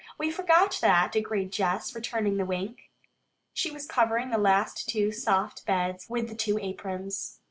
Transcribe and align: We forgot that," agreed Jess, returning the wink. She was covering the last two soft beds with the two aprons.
We 0.17 0.31
forgot 0.31 0.79
that," 0.81 1.13
agreed 1.15 1.51
Jess, 1.51 1.93
returning 1.93 2.37
the 2.37 2.45
wink. 2.45 2.89
She 3.53 3.69
was 3.69 3.85
covering 3.85 4.31
the 4.31 4.39
last 4.39 4.89
two 4.89 5.11
soft 5.11 5.63
beds 5.67 6.07
with 6.09 6.27
the 6.27 6.33
two 6.33 6.57
aprons. 6.59 7.39